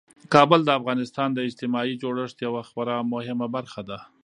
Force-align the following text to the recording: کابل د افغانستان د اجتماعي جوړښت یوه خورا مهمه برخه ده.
کابل 0.33 0.59
د 0.65 0.69
افغانستان 0.79 1.29
د 1.33 1.39
اجتماعي 1.47 1.93
جوړښت 2.01 2.37
یوه 2.47 2.61
خورا 2.69 2.97
مهمه 3.13 3.47
برخه 3.55 3.81
ده. 3.89 3.97